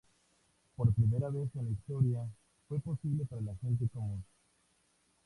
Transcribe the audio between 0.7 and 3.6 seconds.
Por primera vez en la historia, fue posible para la